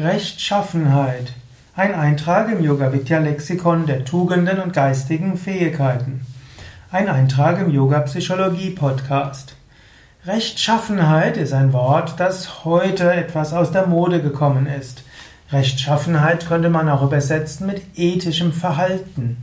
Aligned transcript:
Rechtschaffenheit. 0.00 1.34
Ein 1.76 1.94
Eintrag 1.94 2.50
im 2.50 2.64
Yoga 2.64 2.90
Vidya 2.90 3.18
Lexikon 3.18 3.84
der 3.84 4.02
Tugenden 4.02 4.58
und 4.58 4.72
geistigen 4.72 5.36
Fähigkeiten. 5.36 6.24
Ein 6.90 7.06
Eintrag 7.06 7.60
im 7.60 7.70
Yoga 7.70 8.00
Psychologie 8.00 8.70
Podcast. 8.70 9.56
Rechtschaffenheit 10.24 11.36
ist 11.36 11.52
ein 11.52 11.74
Wort, 11.74 12.14
das 12.16 12.64
heute 12.64 13.12
etwas 13.12 13.52
aus 13.52 13.72
der 13.72 13.86
Mode 13.88 14.22
gekommen 14.22 14.66
ist. 14.66 15.04
Rechtschaffenheit 15.52 16.48
könnte 16.48 16.70
man 16.70 16.88
auch 16.88 17.02
übersetzen 17.02 17.66
mit 17.66 17.82
ethischem 17.94 18.54
Verhalten. 18.54 19.42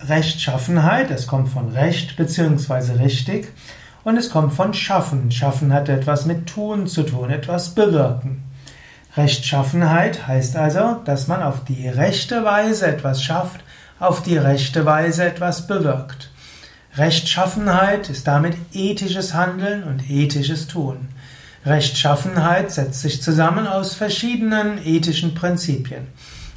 Rechtschaffenheit, 0.00 1.10
es 1.10 1.26
kommt 1.26 1.50
von 1.50 1.72
Recht 1.72 2.16
bzw. 2.16 3.02
richtig 3.02 3.52
und 4.02 4.16
es 4.16 4.30
kommt 4.30 4.54
von 4.54 4.72
Schaffen. 4.72 5.30
Schaffen 5.30 5.74
hat 5.74 5.90
etwas 5.90 6.24
mit 6.24 6.46
Tun 6.46 6.86
zu 6.86 7.02
tun, 7.02 7.28
etwas 7.28 7.74
bewirken. 7.74 8.47
Rechtschaffenheit 9.16 10.26
heißt 10.26 10.56
also, 10.56 10.96
dass 11.04 11.28
man 11.28 11.42
auf 11.42 11.64
die 11.64 11.88
rechte 11.88 12.44
Weise 12.44 12.86
etwas 12.86 13.22
schafft, 13.22 13.60
auf 13.98 14.22
die 14.22 14.36
rechte 14.36 14.84
Weise 14.84 15.24
etwas 15.24 15.66
bewirkt. 15.66 16.30
Rechtschaffenheit 16.96 18.10
ist 18.10 18.26
damit 18.26 18.56
ethisches 18.72 19.34
Handeln 19.34 19.84
und 19.84 20.08
ethisches 20.10 20.66
Tun. 20.66 21.08
Rechtschaffenheit 21.64 22.70
setzt 22.70 23.00
sich 23.00 23.22
zusammen 23.22 23.66
aus 23.66 23.94
verschiedenen 23.94 24.84
ethischen 24.84 25.34
Prinzipien. 25.34 26.06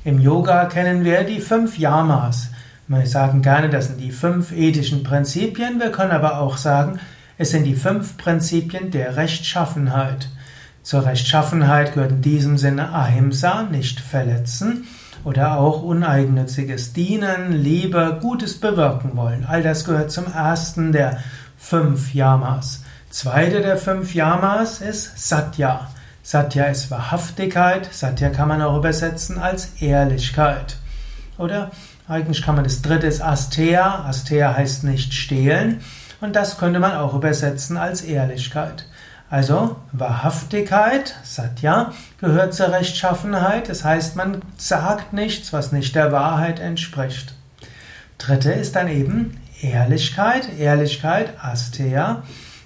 Im 0.03 0.19
Yoga 0.19 0.65
kennen 0.65 1.03
wir 1.03 1.23
die 1.23 1.39
fünf 1.39 1.77
Yamas. 1.77 2.49
Wir 2.87 3.05
sagen 3.05 3.41
gerne, 3.41 3.69
das 3.69 3.87
sind 3.87 3.99
die 3.99 4.11
fünf 4.11 4.51
ethischen 4.51 5.03
Prinzipien. 5.03 5.79
Wir 5.79 5.91
können 5.91 6.11
aber 6.11 6.39
auch 6.39 6.57
sagen, 6.57 6.99
es 7.37 7.51
sind 7.51 7.63
die 7.63 7.75
fünf 7.75 8.17
Prinzipien 8.17 8.91
der 8.91 9.15
Rechtschaffenheit. 9.15 10.27
Zur 10.83 11.05
Rechtschaffenheit 11.05 11.93
gehört 11.93 12.11
in 12.11 12.21
diesem 12.21 12.57
Sinne 12.57 12.93
Ahimsa, 12.93 13.63
nicht 13.63 13.99
verletzen, 13.99 14.87
oder 15.23 15.59
auch 15.59 15.83
uneigennütziges 15.83 16.93
Dienen, 16.93 17.51
Liebe, 17.51 18.17
Gutes 18.21 18.59
bewirken 18.59 19.15
wollen. 19.15 19.45
All 19.45 19.61
das 19.61 19.85
gehört 19.85 20.11
zum 20.11 20.25
ersten 20.25 20.91
der 20.91 21.19
fünf 21.57 22.13
Yamas. 22.13 22.83
Zweite 23.11 23.61
der 23.61 23.77
fünf 23.77 24.15
Yamas 24.15 24.81
ist 24.81 25.27
Satya. 25.27 25.91
Satya 26.23 26.65
ist 26.65 26.89
Wahrhaftigkeit. 26.89 27.93
Satya 27.93 28.29
kann 28.29 28.47
man 28.47 28.61
auch 28.61 28.77
übersetzen 28.77 29.37
als 29.37 29.81
Ehrlichkeit. 29.81 30.77
Oder 31.37 31.71
eigentlich 32.07 32.41
kann 32.41 32.55
man 32.55 32.63
das 32.63 32.81
dritte 32.81 33.07
ist 33.07 33.21
Asteya. 33.21 34.05
Asteya 34.05 34.55
heißt 34.55 34.83
nicht 34.83 35.13
stehlen. 35.13 35.81
Und 36.19 36.35
das 36.35 36.57
könnte 36.57 36.79
man 36.79 36.95
auch 36.95 37.13
übersetzen 37.13 37.77
als 37.77 38.01
Ehrlichkeit. 38.01 38.85
Also 39.31 39.77
Wahrhaftigkeit, 39.93 41.15
Satya, 41.23 41.93
gehört 42.19 42.53
zur 42.53 42.73
Rechtschaffenheit. 42.73 43.69
Das 43.69 43.85
heißt, 43.85 44.17
man 44.17 44.41
sagt 44.57 45.13
nichts, 45.13 45.53
was 45.53 45.71
nicht 45.71 45.95
der 45.95 46.11
Wahrheit 46.11 46.59
entspricht. 46.59 47.33
Dritte 48.17 48.51
ist 48.51 48.75
dann 48.75 48.89
eben 48.89 49.39
Ehrlichkeit. 49.61 50.49
Ehrlichkeit, 50.59 51.29
Asteya. 51.41 52.23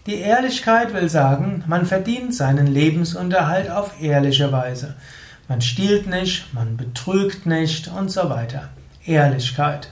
Die 0.08 0.16
Ehrlichkeit 0.16 0.92
will 0.96 1.08
sagen, 1.08 1.64
man 1.68 1.86
verdient 1.86 2.34
seinen 2.34 2.66
Lebensunterhalt 2.66 3.70
auf 3.70 4.02
ehrliche 4.02 4.52
Weise. 4.52 4.96
Man 5.48 5.62
stiehlt 5.62 6.08
nicht, 6.08 6.52
man 6.52 6.78
betrügt 6.78 7.46
nicht 7.46 7.90
und 7.90 8.10
so 8.10 8.28
weiter. 8.32 8.70
Ehrlichkeit. 9.06 9.90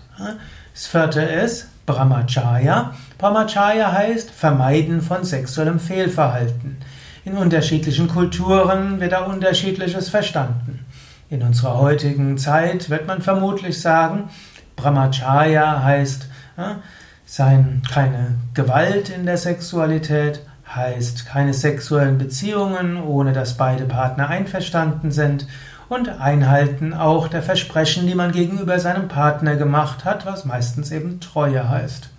Das 0.74 0.88
vierte 0.88 1.22
ist 1.22 1.68
Brahmacharya. 1.86 2.94
Brahmacharya 3.18 3.92
heißt 3.92 4.32
Vermeiden 4.32 5.02
von 5.02 5.24
sexuellem 5.24 5.80
Fehlverhalten. 5.80 6.78
In 7.26 7.38
unterschiedlichen 7.38 8.08
Kulturen 8.08 9.00
wird 9.00 9.14
da 9.14 9.26
unterschiedliches 9.26 10.10
verstanden. 10.10 10.86
In 11.30 11.42
unserer 11.42 11.78
heutigen 11.78 12.38
Zeit 12.38 12.90
wird 12.90 13.08
man 13.08 13.22
vermutlich 13.22 13.82
sagen, 13.82 14.30
Brahmacharya 14.76 15.84
heißt 15.84 16.28
ja, 16.58 16.80
sein, 17.26 17.82
keine 17.92 18.36
Gewalt 18.54 19.10
in 19.10 19.26
der 19.26 19.38
Sexualität, 19.38 20.42
heißt 20.76 21.26
keine 21.26 21.54
sexuellen 21.54 22.18
Beziehungen, 22.18 23.02
ohne 23.02 23.34
dass 23.34 23.58
beide 23.58 23.86
Partner 23.86 24.30
einverstanden 24.30 25.12
sind 25.12 25.48
und 25.90 26.10
Einhalten 26.10 26.94
auch 26.94 27.28
der 27.28 27.44
Versprechen, 27.44 28.08
die 28.08 28.16
man 28.16 28.32
gegenüber 28.32 28.80
seinem 28.80 29.08
Partner 29.08 29.56
gemacht 29.56 30.06
hat, 30.06 30.26
was 30.26 30.46
meistens 30.46 30.92
eben 30.92 31.20
Treue 31.20 31.70
heißt. 31.70 32.10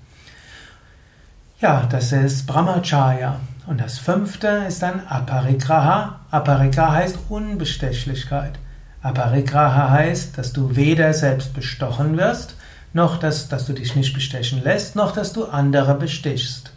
Ja, 1.60 1.86
das 1.90 2.12
ist 2.12 2.46
Brahmacharya. 2.46 3.40
Und 3.66 3.80
das 3.80 3.98
fünfte 3.98 4.48
ist 4.68 4.82
dann 4.82 5.00
Aparigraha. 5.08 6.20
Aparigraha 6.30 6.92
heißt 6.92 7.18
Unbestechlichkeit. 7.30 8.58
Aparigraha 9.00 9.90
heißt, 9.90 10.36
dass 10.36 10.52
du 10.52 10.76
weder 10.76 11.14
selbst 11.14 11.54
bestochen 11.54 12.16
wirst, 12.16 12.56
noch 12.92 13.18
dass, 13.18 13.48
dass 13.48 13.66
du 13.66 13.72
dich 13.72 13.96
nicht 13.96 14.14
bestechen 14.14 14.62
lässt, 14.62 14.96
noch 14.96 15.12
dass 15.12 15.32
du 15.32 15.46
andere 15.46 15.94
bestichst. 15.94 16.72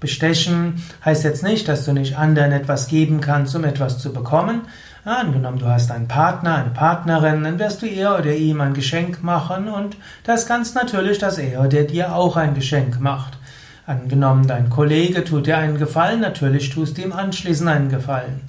Bestechen 0.00 0.82
heißt 1.04 1.24
jetzt 1.24 1.42
nicht, 1.42 1.68
dass 1.68 1.84
du 1.84 1.92
nicht 1.92 2.16
anderen 2.16 2.52
etwas 2.52 2.88
geben 2.88 3.20
kannst, 3.20 3.54
um 3.56 3.64
etwas 3.64 3.98
zu 3.98 4.12
bekommen. 4.12 4.62
Angenommen, 5.04 5.58
du 5.58 5.66
hast 5.66 5.92
einen 5.92 6.08
Partner, 6.08 6.56
eine 6.56 6.70
Partnerin, 6.70 7.44
dann 7.44 7.58
wirst 7.58 7.80
du 7.80 7.86
ihr 7.86 8.16
oder 8.18 8.34
ihm 8.34 8.60
ein 8.60 8.74
Geschenk 8.74 9.22
machen 9.22 9.68
und 9.68 9.96
das 10.24 10.46
ganz 10.46 10.74
natürlich, 10.74 11.18
dass 11.18 11.38
er 11.38 11.60
oder 11.60 11.84
dir 11.84 12.14
auch 12.14 12.36
ein 12.36 12.54
Geschenk 12.54 13.00
macht. 13.00 13.38
Angenommen, 13.86 14.48
dein 14.48 14.68
Kollege 14.68 15.22
tut 15.22 15.46
dir 15.46 15.58
einen 15.58 15.78
Gefallen, 15.78 16.20
natürlich 16.20 16.70
tust 16.70 16.98
du 16.98 17.02
ihm 17.02 17.12
anschließend 17.12 17.68
einen 17.68 17.88
Gefallen. 17.88 18.40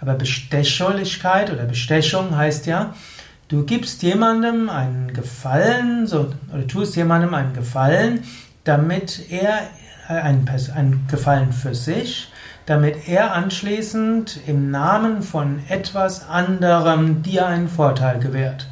Aber 0.00 0.14
Bestechlichkeit 0.14 1.52
oder 1.52 1.64
Bestechung 1.64 2.36
heißt 2.36 2.66
ja, 2.66 2.94
du 3.48 3.64
gibst 3.64 4.04
jemandem 4.04 4.70
einen 4.70 5.12
Gefallen 5.12 6.06
so, 6.06 6.32
oder 6.52 6.66
tust 6.68 6.94
jemandem 6.94 7.34
einen 7.34 7.54
Gefallen, 7.54 8.22
damit 8.64 9.30
er 9.30 9.60
einen, 10.08 10.48
einen 10.74 11.06
Gefallen 11.10 11.52
für 11.52 11.74
sich, 11.74 12.30
damit 12.66 13.08
er 13.08 13.34
anschließend 13.34 14.40
im 14.46 14.70
Namen 14.70 15.22
von 15.22 15.60
etwas 15.68 16.28
anderem 16.28 17.22
dir 17.22 17.46
einen 17.46 17.68
Vorteil 17.68 18.18
gewährt. 18.18 18.68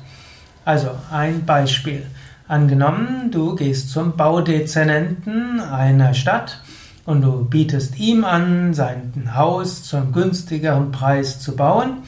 Also 0.64 0.90
ein 1.10 1.44
Beispiel. 1.44 2.06
Angenommen, 2.48 3.30
du 3.30 3.54
gehst 3.54 3.90
zum 3.90 4.16
Baudezernenten 4.16 5.60
einer 5.60 6.14
Stadt 6.14 6.60
und 7.04 7.22
du 7.22 7.44
bietest 7.44 7.98
ihm 7.98 8.24
an, 8.24 8.74
sein 8.74 9.32
Haus 9.34 9.84
zu 9.84 9.96
einem 9.96 10.12
günstigeren 10.12 10.92
Preis 10.92 11.40
zu 11.40 11.56
bauen 11.56 11.98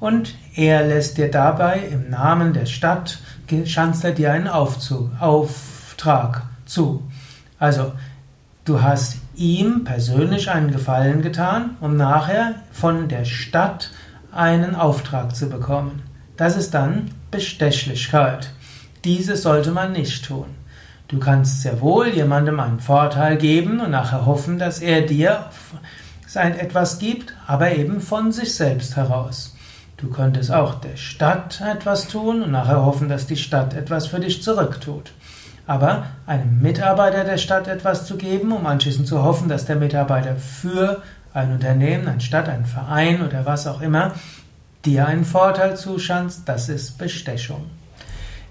und 0.00 0.34
er 0.54 0.86
lässt 0.86 1.18
dir 1.18 1.30
dabei 1.30 1.80
im 1.90 2.10
Namen 2.10 2.52
der 2.52 2.66
Stadt, 2.66 3.18
schanzt 3.66 4.04
er 4.04 4.12
dir 4.12 4.32
einen 4.32 4.48
Aufzug, 4.48 5.10
Auftrag 5.20 6.42
zu. 6.66 7.02
Also 7.58 7.92
Du 8.64 8.80
hast 8.80 9.18
ihm 9.36 9.84
persönlich 9.84 10.50
einen 10.50 10.70
Gefallen 10.70 11.20
getan, 11.20 11.76
um 11.82 11.98
nachher 11.98 12.54
von 12.72 13.08
der 13.08 13.26
Stadt 13.26 13.90
einen 14.32 14.74
Auftrag 14.74 15.36
zu 15.36 15.50
bekommen. 15.50 16.02
Das 16.38 16.56
ist 16.56 16.72
dann 16.72 17.10
Bestechlichkeit. 17.30 18.48
Diese 19.04 19.36
sollte 19.36 19.70
man 19.70 19.92
nicht 19.92 20.24
tun. 20.24 20.46
Du 21.08 21.18
kannst 21.18 21.60
sehr 21.60 21.82
wohl 21.82 22.08
jemandem 22.08 22.58
einen 22.58 22.80
Vorteil 22.80 23.36
geben 23.36 23.80
und 23.80 23.90
nachher 23.90 24.24
hoffen, 24.24 24.58
dass 24.58 24.80
er 24.80 25.02
dir 25.02 25.50
sein 26.26 26.58
etwas 26.58 26.98
gibt, 26.98 27.34
aber 27.46 27.72
eben 27.72 28.00
von 28.00 28.32
sich 28.32 28.54
selbst 28.54 28.96
heraus. 28.96 29.54
Du 29.98 30.08
könntest 30.08 30.50
auch 30.50 30.76
der 30.76 30.96
Stadt 30.96 31.60
etwas 31.60 32.08
tun 32.08 32.42
und 32.42 32.50
nachher 32.50 32.82
hoffen, 32.82 33.10
dass 33.10 33.26
die 33.26 33.36
Stadt 33.36 33.74
etwas 33.74 34.06
für 34.06 34.20
dich 34.20 34.42
zurücktut. 34.42 35.12
Aber 35.66 36.06
einem 36.26 36.60
Mitarbeiter 36.60 37.24
der 37.24 37.38
Stadt 37.38 37.68
etwas 37.68 38.06
zu 38.06 38.16
geben, 38.16 38.52
um 38.52 38.66
anschließend 38.66 39.08
zu 39.08 39.22
hoffen, 39.22 39.48
dass 39.48 39.64
der 39.64 39.76
Mitarbeiter 39.76 40.36
für 40.36 41.02
ein 41.32 41.52
Unternehmen, 41.52 42.06
eine 42.06 42.20
Stadt, 42.20 42.48
einen 42.48 42.66
Verein 42.66 43.22
oder 43.22 43.46
was 43.46 43.66
auch 43.66 43.80
immer 43.80 44.12
dir 44.84 45.06
einen 45.06 45.24
Vorteil 45.24 45.76
zuschanzt, 45.76 46.42
das 46.46 46.68
ist 46.68 46.98
Bestechung. 46.98 47.70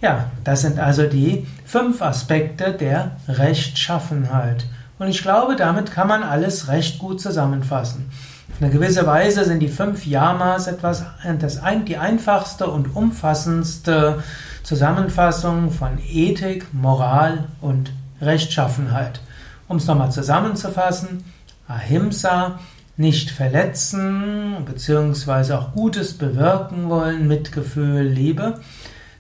Ja, 0.02 0.32
das 0.44 0.62
sind 0.62 0.80
also 0.80 1.04
die 1.04 1.48
fünf 1.66 2.02
Aspekte 2.02 2.74
der 2.74 3.12
Rechtschaffenheit. 3.28 4.66
Und 5.00 5.08
ich 5.08 5.22
glaube, 5.22 5.56
damit 5.56 5.92
kann 5.92 6.08
man 6.08 6.24
alles 6.24 6.68
recht 6.68 7.00
gut 7.00 7.22
zusammenfassen. 7.22 8.10
Auf 8.54 8.62
eine 8.62 8.72
gewisse 8.72 9.08
Weise 9.08 9.46
sind 9.46 9.62
die 9.62 9.68
fünf 9.68 10.06
Yamas 10.06 10.68
etwas, 10.68 11.04
das 11.40 11.60
die 11.88 11.98
einfachste 11.98 12.68
und 12.68 12.96
umfassendste 12.96 14.22
Zusammenfassung 14.62 15.72
von 15.72 15.98
Ethik, 16.08 16.72
Moral 16.72 17.46
und 17.62 17.92
Rechtschaffenheit. 18.22 19.22
Um 19.68 19.78
es 19.78 19.88
nochmal 19.88 20.12
zusammenzufassen, 20.12 21.24
Ahimsa, 21.68 22.60
nicht 22.96 23.32
verletzen, 23.32 24.58
beziehungsweise 24.66 25.58
auch 25.58 25.72
Gutes 25.72 26.16
bewirken 26.16 26.90
wollen, 26.90 27.28
Mitgefühl, 27.28 28.04
Liebe. 28.04 28.62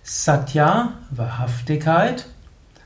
Satya, 0.03 0.93
Wahrhaftigkeit. 1.09 2.27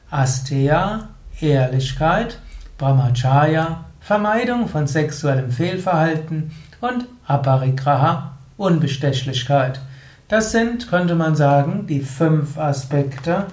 Asteya, 0.09 1.09
Ehrlichkeit. 1.41 2.39
Brahmacharya, 2.77 3.83
Vermeidung 4.07 4.69
von 4.69 4.87
sexuellem 4.87 5.51
Fehlverhalten 5.51 6.51
und 6.79 7.07
Aparigraha, 7.25 8.37
Unbestechlichkeit. 8.55 9.81
Das 10.29 10.53
sind, 10.53 10.87
könnte 10.87 11.13
man 11.13 11.35
sagen, 11.35 11.87
die 11.87 11.99
fünf 11.99 12.57
Aspekte 12.57 13.47